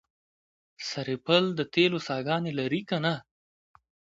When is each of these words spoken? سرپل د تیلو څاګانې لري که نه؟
سرپل 0.89 1.43
د 1.57 1.61
تیلو 1.73 1.99
څاګانې 2.07 2.51
لري 2.59 2.81
که 2.89 2.97
نه؟ 3.05 3.13